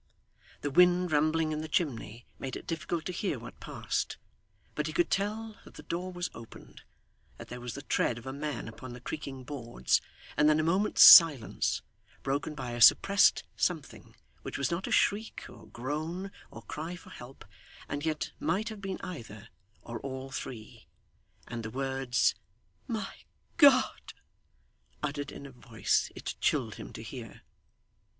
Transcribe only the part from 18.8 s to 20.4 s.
been either or all